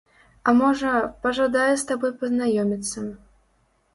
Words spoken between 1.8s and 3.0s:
з табой пазнаёміцца.